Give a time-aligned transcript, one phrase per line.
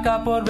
[0.00, 0.44] Por.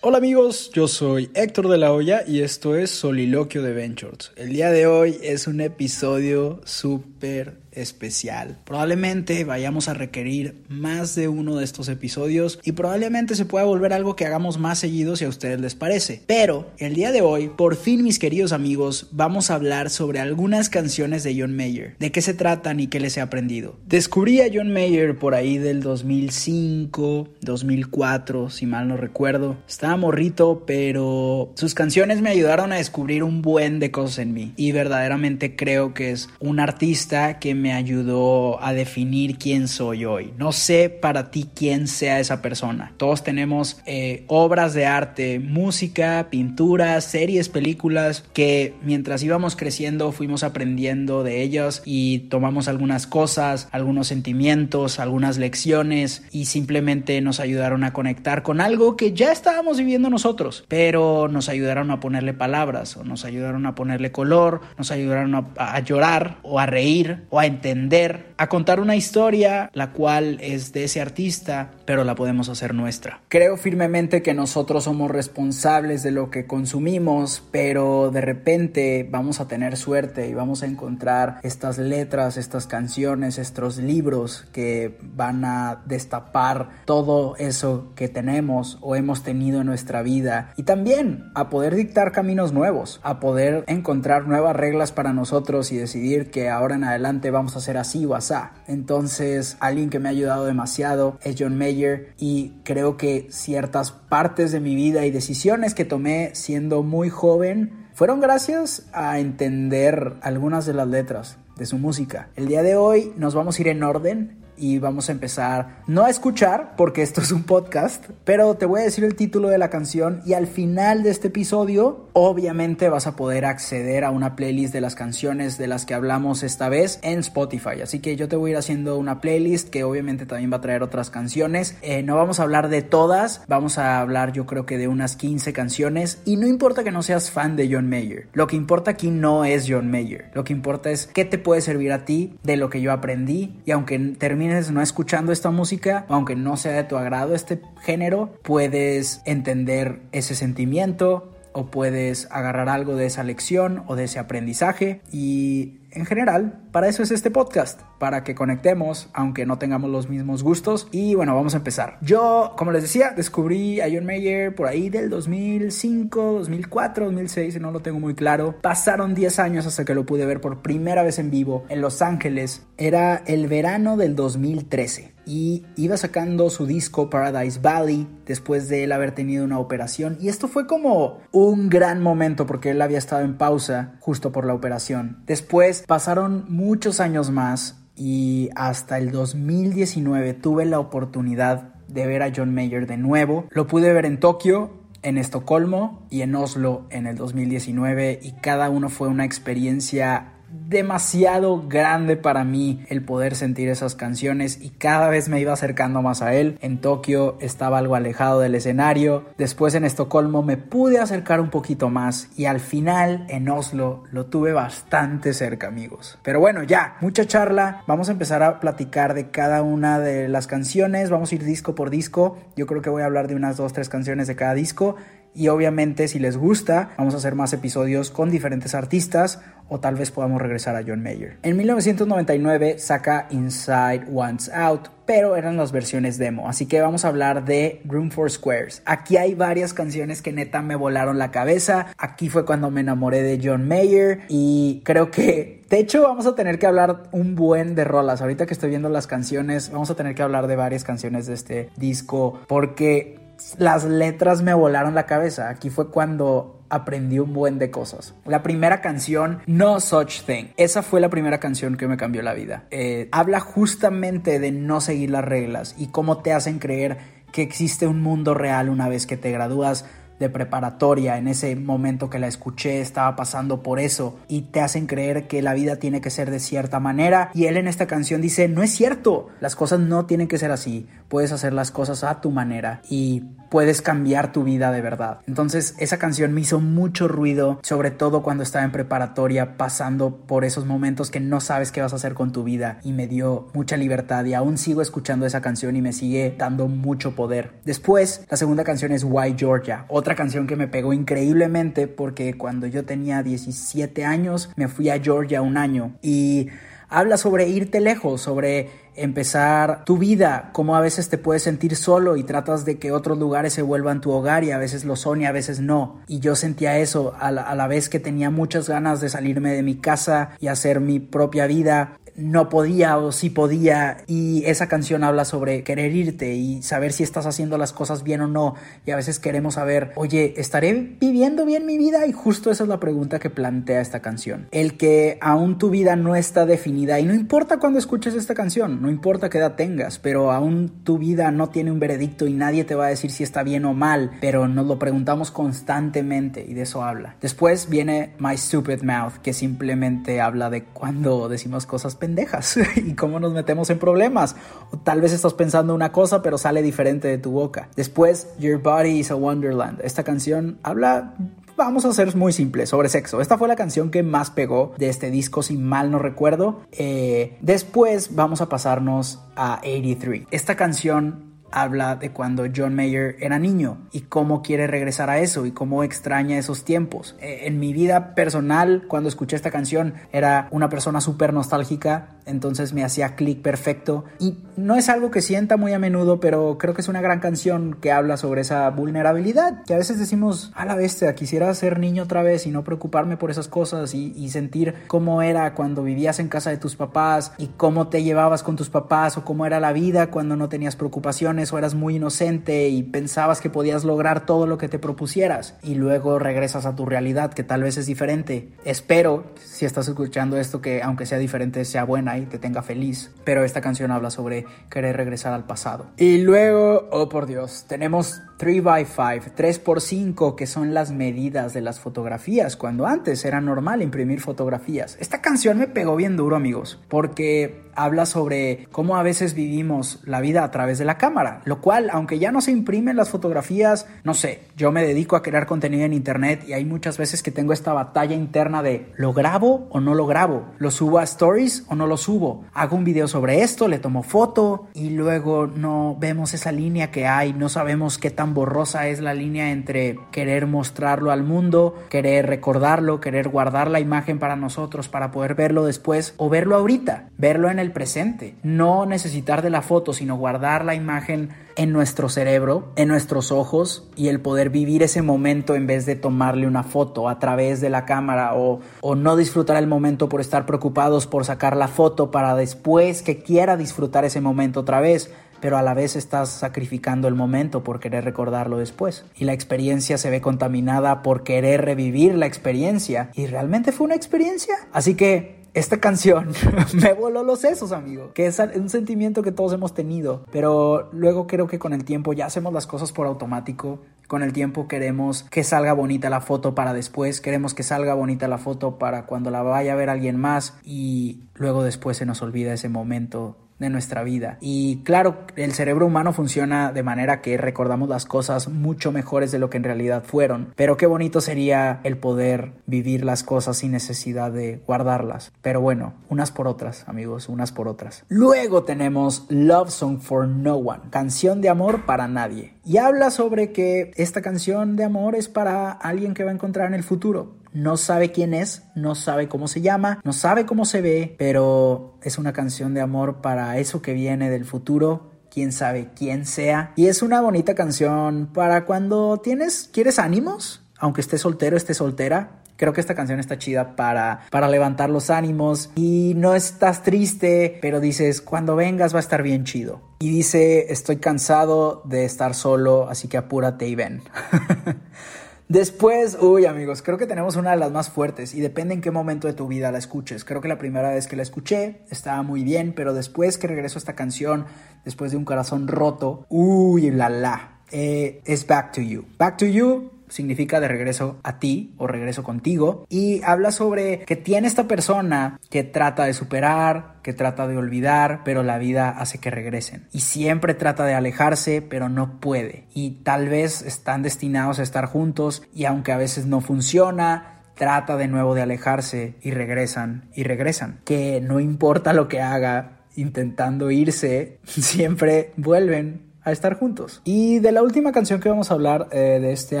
[0.00, 4.32] Hola amigos, yo soy Héctor de la Hoya y esto es Soliloquio de Ventures.
[4.36, 8.58] El día de hoy es un episodio súper especial.
[8.64, 13.92] Probablemente vayamos a requerir más de uno de estos episodios y probablemente se pueda volver
[13.92, 16.22] algo que hagamos más seguido si a ustedes les parece.
[16.26, 20.68] Pero el día de hoy, por fin mis queridos amigos, vamos a hablar sobre algunas
[20.68, 23.76] canciones de John Mayer, de qué se tratan y qué les he aprendido.
[23.86, 29.56] Descubrí a John Mayer por ahí del 2005, 2004, si mal no recuerdo.
[29.68, 34.52] Estaba morrito, pero sus canciones me ayudaron a descubrir un buen de cosas en mí
[34.56, 40.32] y verdaderamente creo que es un artista que me ayudó a definir quién soy hoy.
[40.38, 42.92] No sé para ti quién sea esa persona.
[42.96, 50.42] Todos tenemos eh, obras de arte, música, pinturas, series, películas que mientras íbamos creciendo fuimos
[50.42, 57.84] aprendiendo de ellas y tomamos algunas cosas, algunos sentimientos, algunas lecciones y simplemente nos ayudaron
[57.84, 62.96] a conectar con algo que ya estábamos viviendo nosotros, pero nos ayudaron a ponerle palabras
[62.96, 67.40] o nos ayudaron a ponerle color, nos ayudaron a, a llorar o a reír o
[67.40, 72.48] a entender, a contar una historia la cual es de ese artista, pero la podemos
[72.48, 73.20] hacer nuestra.
[73.28, 79.48] Creo firmemente que nosotros somos responsables de lo que consumimos, pero de repente vamos a
[79.48, 85.82] tener suerte y vamos a encontrar estas letras, estas canciones, estos libros que van a
[85.86, 91.74] destapar todo eso que tenemos o hemos tenido en nuestra vida y también a poder
[91.74, 96.84] dictar caminos nuevos, a poder encontrar nuevas reglas para nosotros y decidir que ahora en
[96.84, 98.52] adelante vamos a hacer así o asá.
[98.66, 104.52] Entonces, alguien que me ha ayudado demasiado es John Mayer y creo que ciertas partes
[104.52, 110.66] de mi vida y decisiones que tomé siendo muy joven fueron gracias a entender algunas
[110.66, 112.30] de las letras de su música.
[112.34, 116.04] El día de hoy nos vamos a ir en orden y vamos a empezar no
[116.04, 119.58] a escuchar porque esto es un podcast, pero te voy a decir el título de
[119.58, 124.36] la canción y al final de este episodio obviamente vas a poder acceder a una
[124.36, 127.80] playlist de las canciones de las que hablamos esta vez en Spotify.
[127.82, 130.60] Así que yo te voy a ir haciendo una playlist que obviamente también va a
[130.60, 131.76] traer otras canciones.
[131.82, 135.16] Eh, no vamos a hablar de todas, vamos a hablar yo creo que de unas
[135.16, 138.28] 15 canciones y no importa que no seas fan de John Mayer.
[138.32, 140.30] Lo que importa aquí no es John Mayer.
[140.34, 143.60] Lo que importa es qué te puede servir a ti de lo que yo aprendí
[143.64, 148.38] y aunque termine no escuchando esta música, aunque no sea de tu agrado este género,
[148.42, 155.00] puedes entender ese sentimiento o puedes agarrar algo de esa lección o de ese aprendizaje
[155.12, 160.08] y en general, para eso es este podcast, para que conectemos, aunque no tengamos los
[160.08, 160.88] mismos gustos.
[160.90, 161.98] Y bueno, vamos a empezar.
[162.02, 167.70] Yo, como les decía, descubrí a John Mayer por ahí del 2005, 2004, 2006, no
[167.70, 168.56] lo tengo muy claro.
[168.60, 172.02] Pasaron 10 años hasta que lo pude ver por primera vez en vivo en Los
[172.02, 172.66] Ángeles.
[172.76, 178.92] Era el verano del 2013 y iba sacando su disco Paradise Valley después de él
[178.92, 183.22] haber tenido una operación y esto fue como un gran momento porque él había estado
[183.22, 185.18] en pausa justo por la operación.
[185.26, 192.32] Después pasaron muchos años más y hasta el 2019 tuve la oportunidad de ver a
[192.34, 193.46] John Mayer de nuevo.
[193.50, 194.70] Lo pude ver en Tokio,
[195.02, 200.33] en Estocolmo y en Oslo en el 2019 y cada uno fue una experiencia
[200.68, 206.02] demasiado grande para mí el poder sentir esas canciones y cada vez me iba acercando
[206.02, 206.58] más a él.
[206.62, 211.90] En Tokio estaba algo alejado del escenario, después en Estocolmo me pude acercar un poquito
[211.90, 216.18] más y al final en Oslo lo tuve bastante cerca amigos.
[216.22, 220.46] Pero bueno, ya, mucha charla, vamos a empezar a platicar de cada una de las
[220.46, 223.56] canciones, vamos a ir disco por disco, yo creo que voy a hablar de unas
[223.56, 224.96] dos, tres canciones de cada disco
[225.34, 229.94] y obviamente si les gusta vamos a hacer más episodios con diferentes artistas o tal
[229.94, 231.38] vez podamos regresar a John Mayer.
[231.42, 237.08] En 1999 saca Inside Once Out, pero eran las versiones demo, así que vamos a
[237.08, 238.82] hablar de Room for Squares.
[238.84, 243.22] Aquí hay varias canciones que neta me volaron la cabeza, aquí fue cuando me enamoré
[243.22, 247.74] de John Mayer y creo que de hecho, vamos a tener que hablar un buen
[247.74, 248.20] de rolas.
[248.20, 251.34] Ahorita que estoy viendo las canciones, vamos a tener que hablar de varias canciones de
[251.34, 253.23] este disco porque
[253.58, 255.48] las letras me volaron la cabeza.
[255.48, 258.14] Aquí fue cuando aprendí un buen de cosas.
[258.26, 260.46] La primera canción, No Such Thing.
[260.56, 262.64] Esa fue la primera canción que me cambió la vida.
[262.70, 266.98] Eh, habla justamente de no seguir las reglas y cómo te hacen creer
[267.32, 269.84] que existe un mundo real una vez que te gradúas
[270.24, 274.86] de preparatoria, en ese momento que la escuché estaba pasando por eso y te hacen
[274.86, 278.20] creer que la vida tiene que ser de cierta manera y él en esta canción
[278.20, 282.04] dice, no es cierto, las cosas no tienen que ser así, puedes hacer las cosas
[282.04, 285.20] a tu manera y puedes cambiar tu vida de verdad.
[285.26, 290.44] Entonces esa canción me hizo mucho ruido, sobre todo cuando estaba en preparatoria pasando por
[290.44, 293.48] esos momentos que no sabes qué vas a hacer con tu vida y me dio
[293.52, 297.52] mucha libertad y aún sigo escuchando esa canción y me sigue dando mucho poder.
[297.64, 302.66] Después, la segunda canción es Why Georgia, otra canción que me pegó increíblemente porque cuando
[302.66, 306.48] yo tenía 17 años me fui a Georgia un año y
[306.88, 312.16] habla sobre irte lejos, sobre empezar tu vida, como a veces te puedes sentir solo
[312.16, 315.22] y tratas de que otros lugares se vuelvan tu hogar y a veces lo son
[315.22, 316.00] y a veces no.
[316.06, 319.52] Y yo sentía eso a la, a la vez que tenía muchas ganas de salirme
[319.52, 324.68] de mi casa y hacer mi propia vida no podía o sí podía y esa
[324.68, 328.54] canción habla sobre querer irte y saber si estás haciendo las cosas bien o no
[328.86, 332.06] y a veces queremos saber, oye, ¿estaré viviendo bien mi vida?
[332.06, 334.48] Y justo esa es la pregunta que plantea esta canción.
[334.50, 338.80] El que aún tu vida no está definida y no importa cuando escuches esta canción,
[338.80, 342.64] no importa qué edad tengas, pero aún tu vida no tiene un veredicto y nadie
[342.64, 346.54] te va a decir si está bien o mal, pero nos lo preguntamos constantemente y
[346.54, 347.16] de eso habla.
[347.20, 353.18] Después viene My Stupid Mouth, que simplemente habla de cuando decimos cosas pendejas y cómo
[353.18, 354.36] nos metemos en problemas.
[354.70, 357.68] O tal vez estás pensando una cosa pero sale diferente de tu boca.
[357.76, 359.80] Después, Your Body is a Wonderland.
[359.82, 361.14] Esta canción habla
[361.56, 363.20] Vamos a ser muy simple sobre sexo.
[363.20, 366.62] Esta fue la canción que más pegó de este disco, si mal no recuerdo.
[366.72, 370.26] Eh, después vamos a pasarnos a 83.
[370.32, 375.46] Esta canción habla de cuando John Mayer era niño y cómo quiere regresar a eso
[375.46, 377.14] y cómo extraña esos tiempos.
[377.20, 382.72] Eh, en mi vida personal, cuando escuché esta canción, era una persona súper nostálgica, entonces
[382.72, 386.74] me hacía clic perfecto y no es algo que sienta muy a menudo, pero creo
[386.74, 390.64] que es una gran canción que habla sobre esa vulnerabilidad, que a veces decimos, a
[390.64, 394.30] la bestia, quisiera ser niño otra vez y no preocuparme por esas cosas y, y
[394.30, 398.56] sentir cómo era cuando vivías en casa de tus papás y cómo te llevabas con
[398.56, 402.68] tus papás o cómo era la vida cuando no tenías preocupaciones o eras muy inocente
[402.68, 406.86] y pensabas que podías lograr todo lo que te propusieras y luego regresas a tu
[406.86, 408.48] realidad que tal vez es diferente.
[408.64, 413.10] Espero, si estás escuchando esto, que aunque sea diferente sea buena y te tenga feliz.
[413.24, 415.86] Pero esta canción habla sobre querer regresar al pasado.
[415.96, 422.56] Y luego, oh por Dios, tenemos 3x5, 3x5, que son las medidas de las fotografías,
[422.56, 424.98] cuando antes era normal imprimir fotografías.
[425.00, 430.20] Esta canción me pegó bien duro, amigos, porque habla sobre cómo a veces vivimos la
[430.20, 433.86] vida a través de la cámara, lo cual, aunque ya no se imprimen las fotografías,
[434.04, 437.30] no sé, yo me dedico a crear contenido en internet y hay muchas veces que
[437.30, 440.46] tengo esta batalla interna de ¿lo grabo o no lo grabo?
[440.58, 442.44] ¿Lo subo a stories o no lo subo?
[442.52, 447.06] Hago un video sobre esto, le tomo foto y luego no vemos esa línea que
[447.06, 452.26] hay, no sabemos qué tan borrosa es la línea entre querer mostrarlo al mundo, querer
[452.26, 457.50] recordarlo, querer guardar la imagen para nosotros para poder verlo después o verlo ahorita, verlo
[457.50, 462.72] en el presente, no necesitar de la foto, sino guardar la imagen en nuestro cerebro,
[462.76, 467.08] en nuestros ojos y el poder vivir ese momento en vez de tomarle una foto
[467.08, 471.24] a través de la cámara o, o no disfrutar el momento por estar preocupados por
[471.24, 475.12] sacar la foto para después que quiera disfrutar ese momento otra vez
[475.44, 479.04] pero a la vez estás sacrificando el momento por querer recordarlo después.
[479.14, 483.10] Y la experiencia se ve contaminada por querer revivir la experiencia.
[483.12, 484.54] ¿Y realmente fue una experiencia?
[484.72, 486.32] Así que esta canción
[486.72, 488.12] me voló los sesos, amigo.
[488.14, 490.24] Que es un sentimiento que todos hemos tenido.
[490.32, 493.80] Pero luego creo que con el tiempo ya hacemos las cosas por automático.
[494.08, 497.20] Con el tiempo queremos que salga bonita la foto para después.
[497.20, 500.56] Queremos que salga bonita la foto para cuando la vaya a ver alguien más.
[500.64, 504.38] Y luego después se nos olvida ese momento de nuestra vida.
[504.40, 509.38] Y claro, el cerebro humano funciona de manera que recordamos las cosas mucho mejores de
[509.38, 510.52] lo que en realidad fueron.
[510.56, 515.32] Pero qué bonito sería el poder vivir las cosas sin necesidad de guardarlas.
[515.42, 518.04] Pero bueno, unas por otras, amigos, unas por otras.
[518.08, 522.53] Luego tenemos Love Song for No One, canción de amor para nadie.
[522.64, 526.68] Y habla sobre que esta canción de amor es para alguien que va a encontrar
[526.68, 530.64] en el futuro no sabe quién es, no sabe cómo se llama, no sabe cómo
[530.64, 535.52] se ve, pero es una canción de amor para eso que viene del futuro, quién
[535.52, 536.72] sabe quién sea.
[536.76, 542.42] Y es una bonita canción para cuando tienes, quieres ánimos, aunque estés soltero, estés soltera.
[542.56, 547.58] Creo que esta canción está chida para, para levantar los ánimos y no estás triste,
[547.60, 549.80] pero dices, cuando vengas va a estar bien chido.
[549.98, 554.02] Y dice, estoy cansado de estar solo, así que apúrate y ven.
[555.48, 558.90] Después, uy amigos, creo que tenemos una de las más fuertes y depende en qué
[558.90, 560.24] momento de tu vida la escuches.
[560.24, 563.78] Creo que la primera vez que la escuché estaba muy bien, pero después que regreso
[563.78, 564.46] a esta canción,
[564.84, 569.04] después de un corazón roto, uy, la la, eh, es Back to You.
[569.18, 572.86] Back to You significa de regreso a ti o regreso contigo.
[572.88, 578.22] Y habla sobre que tiene esta persona que trata de superar, que trata de olvidar,
[578.24, 579.88] pero la vida hace que regresen.
[579.92, 582.66] Y siempre trata de alejarse, pero no puede.
[582.72, 587.96] Y tal vez están destinados a estar juntos y aunque a veces no funciona, trata
[587.96, 590.80] de nuevo de alejarse y regresan y regresan.
[590.84, 597.02] Que no importa lo que haga intentando irse, siempre vuelven a estar juntos.
[597.04, 599.60] Y de la última canción que vamos a hablar eh, de este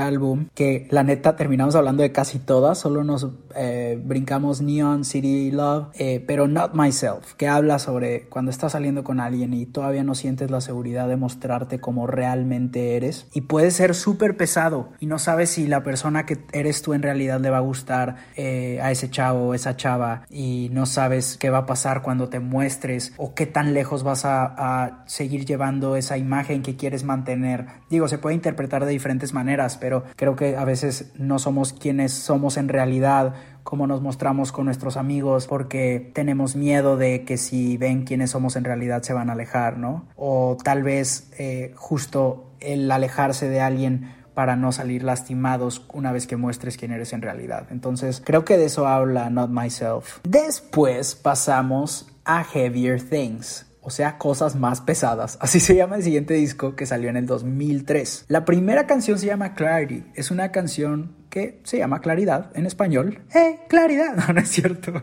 [0.00, 5.50] álbum, que la neta terminamos hablando de casi todas, solo nos eh, brincamos Neon City
[5.50, 10.04] Love, eh, pero Not Myself, que habla sobre cuando estás saliendo con alguien y todavía
[10.04, 13.26] no sientes la seguridad de mostrarte como realmente eres.
[13.34, 17.02] Y puede ser súper pesado y no sabes si la persona que eres tú en
[17.02, 21.50] realidad le va a gustar a ese chavo o esa chava y no sabes qué
[21.50, 25.96] va a pasar cuando te muestres o qué tan lejos vas a, a seguir llevando
[25.96, 27.66] esa imagen que quieres mantener.
[27.90, 32.12] Digo, se puede interpretar de diferentes maneras, pero creo que a veces no somos quienes
[32.12, 37.78] somos en realidad como nos mostramos con nuestros amigos porque tenemos miedo de que si
[37.78, 40.06] ven quiénes somos en realidad se van a alejar, ¿no?
[40.16, 46.26] O tal vez eh, justo el alejarse de alguien para no salir lastimados una vez
[46.26, 47.66] que muestres quién eres en realidad.
[47.70, 50.18] Entonces, creo que de eso habla Not Myself.
[50.24, 55.38] Después pasamos a Heavier Things o sea, cosas más pesadas.
[55.42, 58.24] Así se llama el siguiente disco que salió en el 2003.
[58.28, 60.04] La primera canción se llama Clarity.
[60.14, 63.20] Es una canción que se llama Claridad en español.
[63.34, 64.14] ¡Eh, claridad!
[64.26, 65.02] No, no es cierto.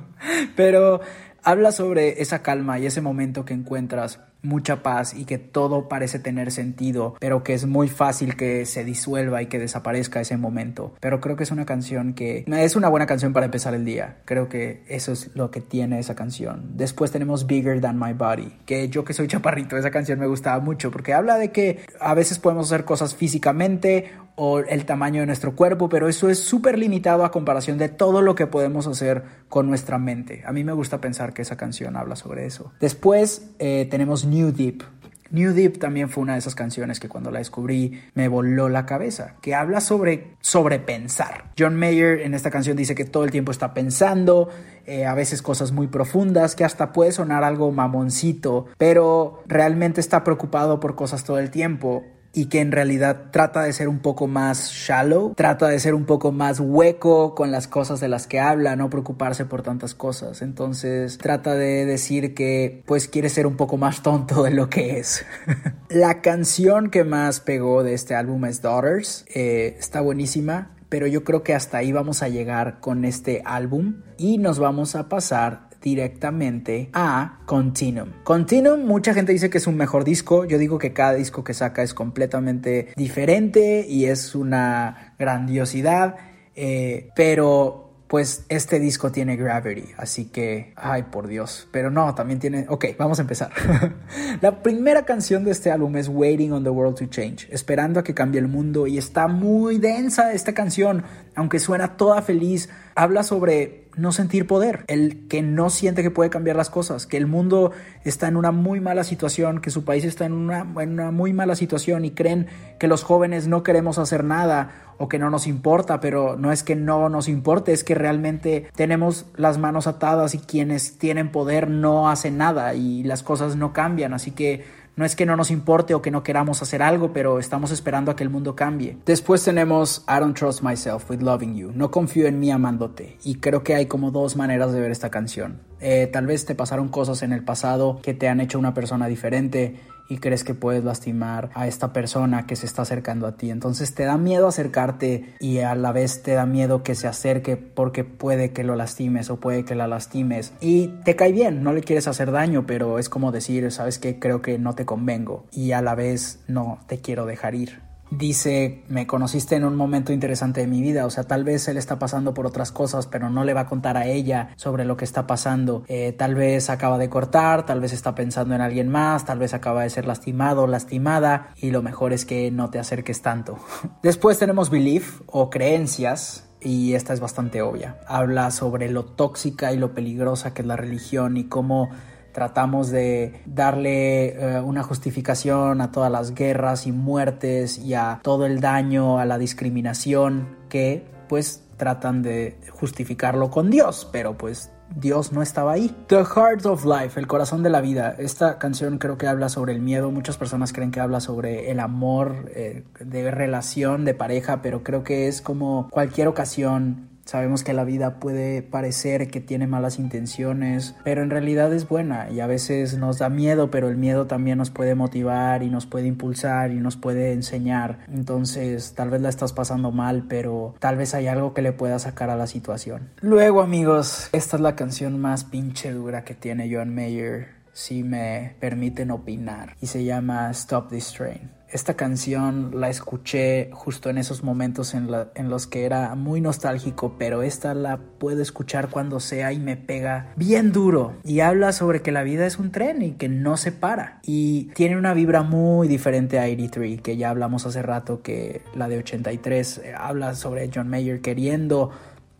[0.55, 1.01] Pero
[1.43, 6.19] habla sobre esa calma y ese momento que encuentras mucha paz y que todo parece
[6.19, 10.93] tener sentido, pero que es muy fácil que se disuelva y que desaparezca ese momento.
[10.99, 14.17] Pero creo que es una canción que es una buena canción para empezar el día.
[14.25, 16.71] Creo que eso es lo que tiene esa canción.
[16.75, 20.59] Después tenemos Bigger Than My Body, que yo que soy chaparrito, esa canción me gustaba
[20.59, 25.27] mucho porque habla de que a veces podemos hacer cosas físicamente o el tamaño de
[25.27, 29.23] nuestro cuerpo, pero eso es súper limitado a comparación de todo lo que podemos hacer
[29.49, 30.43] con nuestra mente.
[30.45, 32.71] A mí me gusta pensar que esa canción habla sobre eso.
[32.79, 34.83] Después eh, tenemos New Deep.
[35.31, 38.85] New Deep también fue una de esas canciones que cuando la descubrí me voló la
[38.85, 41.51] cabeza, que habla sobre sobrepensar.
[41.57, 44.49] John Mayer en esta canción dice que todo el tiempo está pensando,
[44.85, 50.25] eh, a veces cosas muy profundas, que hasta puede sonar algo mamoncito, pero realmente está
[50.25, 54.27] preocupado por cosas todo el tiempo y que en realidad trata de ser un poco
[54.27, 58.39] más shallow, trata de ser un poco más hueco con las cosas de las que
[58.39, 60.41] habla, no preocuparse por tantas cosas.
[60.41, 64.99] Entonces trata de decir que pues quiere ser un poco más tonto de lo que
[64.99, 65.25] es.
[65.89, 70.75] La canción que más pegó de este álbum es Daughters, eh, está buenísima.
[70.87, 74.95] Pero yo creo que hasta ahí vamos a llegar con este álbum y nos vamos
[74.95, 78.09] a pasar directamente a Continuum.
[78.23, 80.45] Continuum, mucha gente dice que es un mejor disco.
[80.45, 86.15] Yo digo que cada disco que saca es completamente diferente y es una grandiosidad.
[86.55, 92.41] Eh, pero pues este disco tiene Gravity, así que, ay por Dios, pero no, también
[92.41, 93.51] tiene, ok, vamos a empezar.
[94.41, 98.03] la primera canción de este álbum es Waiting on the World to Change, esperando a
[98.03, 103.23] que cambie el mundo y está muy densa esta canción, aunque suena toda feliz, habla
[103.23, 107.27] sobre no sentir poder, el que no siente que puede cambiar las cosas, que el
[107.27, 107.71] mundo
[108.03, 111.33] está en una muy mala situación, que su país está en una, en una muy
[111.33, 112.47] mala situación y creen
[112.79, 116.63] que los jóvenes no queremos hacer nada o que no nos importa, pero no es
[116.63, 121.69] que no nos importe, es que realmente tenemos las manos atadas y quienes tienen poder
[121.69, 124.63] no hacen nada y las cosas no cambian, así que
[124.95, 128.11] no es que no nos importe o que no queramos hacer algo, pero estamos esperando
[128.11, 128.97] a que el mundo cambie.
[129.05, 131.71] Después tenemos I don't trust myself with loving you.
[131.73, 133.17] No confío en mí amándote.
[133.23, 135.61] Y creo que hay como dos maneras de ver esta canción.
[135.79, 139.07] Eh, tal vez te pasaron cosas en el pasado que te han hecho una persona
[139.07, 139.79] diferente
[140.11, 143.49] y crees que puedes lastimar a esta persona que se está acercando a ti.
[143.49, 147.55] Entonces te da miedo acercarte y a la vez te da miedo que se acerque
[147.55, 150.51] porque puede que lo lastimes o puede que la lastimes.
[150.59, 154.19] Y te cae bien, no le quieres hacer daño, pero es como decir, sabes que
[154.19, 158.83] creo que no te convengo y a la vez no te quiero dejar ir dice,
[158.89, 161.97] me conociste en un momento interesante de mi vida, o sea, tal vez él está
[161.97, 165.05] pasando por otras cosas, pero no le va a contar a ella sobre lo que
[165.05, 165.83] está pasando.
[165.87, 169.53] Eh, tal vez acaba de cortar, tal vez está pensando en alguien más, tal vez
[169.53, 173.57] acaba de ser lastimado lastimada, y lo mejor es que no te acerques tanto.
[174.03, 177.97] Después tenemos belief o creencias, y esta es bastante obvia.
[178.07, 181.89] Habla sobre lo tóxica y lo peligrosa que es la religión y cómo
[182.31, 188.45] tratamos de darle eh, una justificación a todas las guerras y muertes y a todo
[188.45, 195.31] el daño, a la discriminación que pues tratan de justificarlo con Dios, pero pues Dios
[195.31, 195.95] no estaba ahí.
[196.07, 198.15] The Heart of Life, el corazón de la vida.
[198.17, 200.11] Esta canción creo que habla sobre el miedo.
[200.11, 205.03] Muchas personas creen que habla sobre el amor eh, de relación, de pareja, pero creo
[205.03, 210.95] que es como cualquier ocasión Sabemos que la vida puede parecer que tiene malas intenciones,
[211.05, 214.57] pero en realidad es buena y a veces nos da miedo, pero el miedo también
[214.57, 217.99] nos puede motivar y nos puede impulsar y nos puede enseñar.
[218.11, 221.99] Entonces, tal vez la estás pasando mal, pero tal vez hay algo que le pueda
[221.99, 223.11] sacar a la situación.
[223.21, 228.57] Luego, amigos, esta es la canción más pinche dura que tiene John Mayer, si me
[228.59, 231.60] permiten opinar, y se llama Stop This Train.
[231.71, 235.07] Esta canción la escuché justo en esos momentos en,
[235.49, 240.33] los que era muy nostálgico, pero esta la puedo escuchar cuando sea y me pega
[240.35, 241.13] bien duro.
[241.23, 244.19] Y habla sobre que la vida es un tren y que no se para.
[244.23, 248.87] Y tiene una vibra muy diferente a 83, que ya hablamos hace rato, que la
[248.87, 251.91] de 83 eh, habla sobre John Mayer queriendo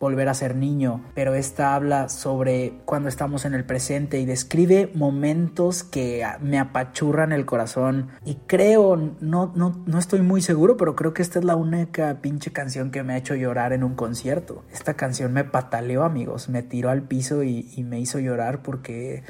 [0.02, 4.90] volver a ser niño, pero esta habla sobre cuando estamos en el presente y describe
[4.94, 10.96] momentos que me apachurran el corazón y creo, no, no, no estoy muy seguro, pero
[10.96, 13.94] creo que esta es la única pinche canción que me ha hecho llorar en un
[13.94, 14.64] concierto.
[14.72, 19.22] Esta canción me pataleó amigos, me tiró al piso y, y me hizo llorar porque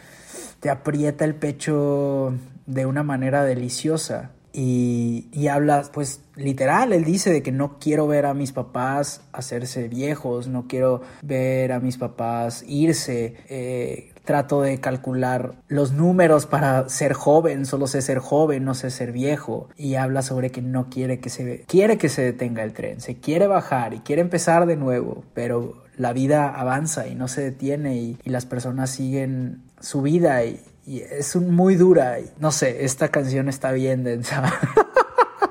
[0.61, 2.33] te aprieta el pecho
[2.64, 8.26] de una manera deliciosa y, habla, pues literal, él dice de que no quiero ver
[8.26, 14.78] a mis papás hacerse viejos, no quiero ver a mis papás irse, eh, trato de
[14.78, 19.94] calcular los números para ser joven, solo sé ser joven, no sé ser viejo, y
[19.94, 23.47] habla sobre que no quiere que se, quiere que se detenga el tren, se quiere
[23.47, 28.18] bajar y quiere empezar de nuevo, pero la vida avanza y no se detiene y,
[28.23, 32.19] y las personas siguen su vida y, y es muy dura.
[32.39, 34.53] No sé, esta canción está bien densa.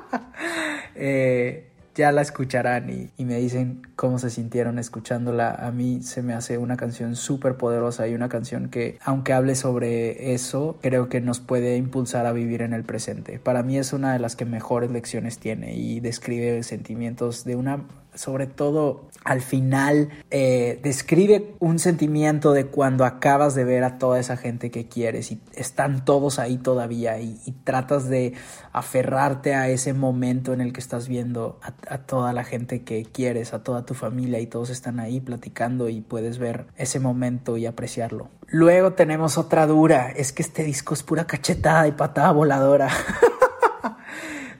[0.96, 5.52] eh, ya la escucharán y, me dicen cómo se sintieron escuchándola.
[5.52, 9.56] A mí se me hace una canción súper poderosa y una canción que, aunque hable
[9.56, 13.40] sobre eso, creo que nos puede impulsar a vivir en el presente.
[13.40, 17.86] Para mí es una de las que mejores lecciones tiene y describe sentimientos de una
[18.14, 24.20] sobre todo al final eh, describe un sentimiento de cuando acabas de ver a toda
[24.20, 28.34] esa gente que quieres y están todos ahí todavía y, tratas de
[28.74, 33.54] aferrarte a ese momento en el que estás viendo a, toda la gente que quieres,
[33.54, 37.68] a toda tu familia y todos están ahí platicando y puedes ver ese momento y
[37.68, 38.30] apreciarlo.
[38.48, 42.90] Luego tenemos otra dura, es que este disco es pura cachetada y patada voladora.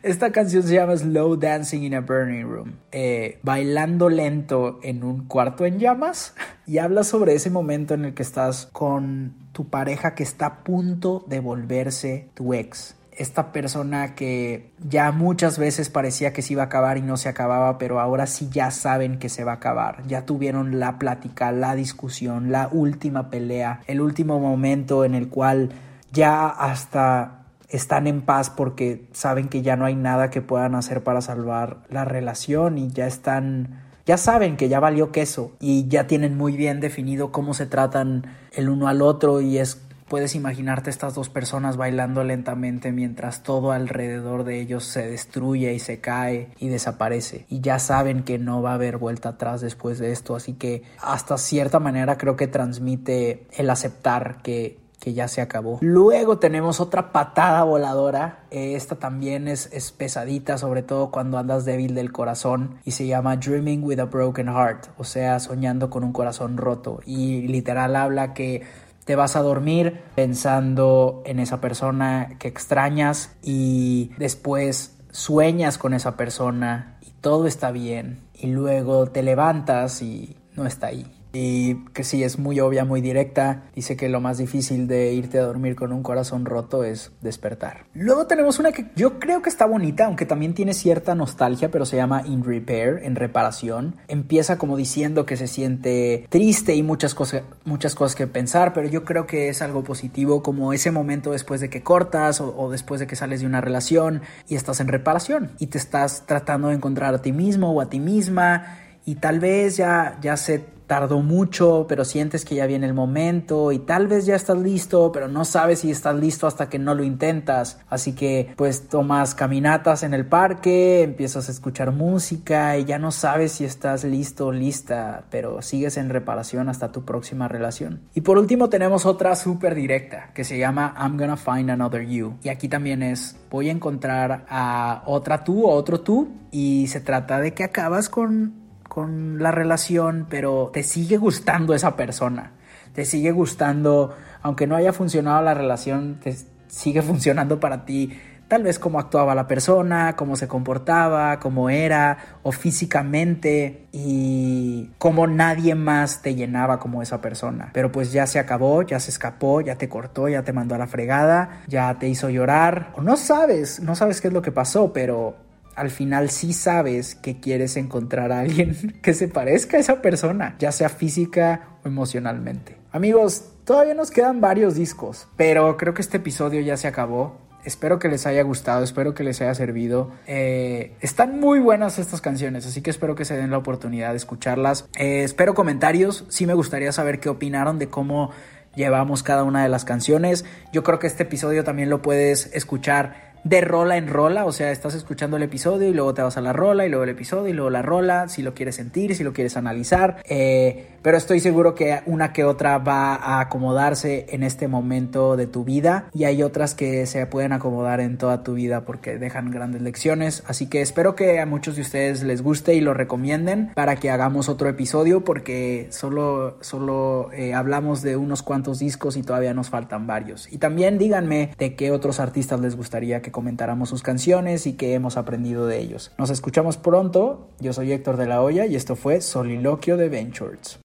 [0.04, 5.28] Esta canción se llama Slow Dancing in a Burning Room, eh, bailando lento en un
[5.28, 6.34] cuarto en llamas
[6.66, 10.64] y habla sobre ese momento en el que estás con tu pareja que está a
[10.64, 12.96] punto de volverse tu ex.
[13.12, 17.30] Esta persona que ya muchas veces parecía que se iba a acabar y no se
[17.30, 20.02] acababa, pero ahora sí ya saben que se va a acabar.
[20.08, 25.70] Ya tuvieron la plática, la discusión, la última pelea, el último momento en el cual
[26.12, 27.41] ya hasta
[27.72, 31.84] están en paz porque saben que ya no hay nada que puedan hacer para salvar
[31.90, 36.58] la relación y ya están ya saben que ya valió queso y ya tienen muy
[36.58, 39.82] bien definido cómo se tratan el uno al otro y es
[40.12, 45.80] puedes imaginarte estas dos personas bailando lentamente mientras todo alrededor de ellos se destruye y
[45.80, 50.00] se cae y desaparece y ya saben que no va a haber vuelta atrás después
[50.00, 50.36] de esto.
[50.36, 55.80] Así que hasta cierta manera creo que transmite el aceptar que que ya se acabó.
[55.82, 58.44] Luego tenemos otra patada voladora.
[58.52, 62.78] Esta también es, es, pesadita, sobre todo cuando andas débil del corazón.
[62.86, 67.00] Y se llama Dreaming with a Broken Heart, o sea, soñando con un corazón roto.
[67.04, 68.62] Y literal habla que
[69.04, 76.16] te vas a dormir pensando en esa persona que extrañas y después sueñas con esa
[76.16, 78.20] persona y todo está bien.
[78.36, 83.02] Y luego te levantas y no está ahí y que sí es muy obvia, muy
[83.02, 83.64] directa.
[83.76, 87.86] Dice que lo más difícil de irte a dormir con un corazón roto es despertar.
[87.94, 91.86] Luego tenemos una que yo creo que está bonita, aunque también tiene cierta nostalgia, pero
[91.86, 93.96] se llama In Repair, en reparación.
[94.08, 98.88] Empieza como diciendo que se siente triste y muchas cosas, muchas cosas que pensar, pero
[98.88, 102.70] yo creo que es algo positivo como ese momento después de que cortas o, o
[102.70, 106.70] después de que sales de una relación y estás en reparación y te estás tratando
[106.70, 110.60] de encontrar a ti mismo o a ti misma y tal vez ya, ya se
[110.92, 115.14] tardó mucho, pero sientes que ya viene el momento y tal vez ya estás listo,
[115.14, 117.80] pero no sabes si estás listo hasta que no lo intentas.
[117.90, 123.12] Así que pues tomas caminatas en el parque, empiezas a escuchar música y ya no
[123.14, 128.02] sabes si estás listo o lista, pero sigues en reparación hasta tu próxima relación.
[128.14, 132.34] Y por último tenemos otra súper directa que se llama I'm gonna find another you.
[132.44, 137.00] Y aquí también es voy a encontrar a otra tú o otro tú y se
[137.00, 138.61] trata de que acabas con
[138.92, 142.52] con la relación, pero te sigue gustando esa persona.
[142.94, 146.36] Te sigue gustando, aunque no haya funcionado la relación, te
[146.68, 148.12] sigue funcionando para ti
[148.50, 155.26] tal vez cómo actuaba la persona, cómo se comportaba, cómo era, o físicamente, y cómo
[155.26, 157.70] nadie más te llenaba como esa persona.
[157.72, 160.80] Pero pues ya se acabó, ya se escapó, ya te cortó, ya te mandó a
[160.80, 164.52] la fregada, ya te hizo llorar, o no sabes, no sabes qué es lo que
[164.52, 165.38] pasó, pero
[165.82, 170.56] al final sí sabes que quieres encontrar a alguien que se parezca a esa persona,
[170.60, 172.78] ya sea física o emocionalmente.
[172.92, 177.40] Amigos, todavía nos quedan varios discos, pero creo que este episodio ya se acabó.
[177.66, 180.12] Espero que les haya gustado, espero que les haya servido.
[180.28, 184.18] Eh, están muy buenas estas canciones, así que espero que se den la oportunidad de
[184.18, 184.88] escucharlas.
[185.00, 188.30] Eh, espero comentarios, sí me gustaría saber qué opinaron de cómo
[188.76, 190.46] llevamos cada una de las canciones.
[190.72, 194.72] Yo creo que este episodio también lo puedes escuchar de rola en rola, o sea,
[194.72, 197.48] estás escuchando el episodio y luego te vas a la rola y luego el episodio
[197.50, 201.40] y luego la rola, si lo quieres sentir, si lo quieres analizar, eh, pero estoy
[201.40, 206.26] seguro que una que otra va a acomodarse en este momento de tu vida y
[206.26, 210.68] hay otras que se pueden acomodar en toda tu vida porque dejan grandes lecciones, así
[210.68, 214.50] que espero que a muchos de ustedes les guste y lo recomienden para que hagamos
[214.50, 220.06] otro episodio porque solo, solo eh, hablamos de unos cuantos discos y todavía nos faltan
[220.06, 220.52] varios.
[220.52, 224.94] Y también díganme de qué otros artistas les gustaría que comentáramos sus canciones y que
[224.94, 226.12] hemos aprendido de ellos.
[226.18, 230.80] Nos escuchamos pronto, yo soy Héctor de la Hoya y esto fue Soliloquio de Ventures.